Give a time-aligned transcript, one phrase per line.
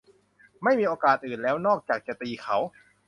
[0.63, 2.57] ไม่มีโอกาสอื่นแล้วนอกจากจะตีเขา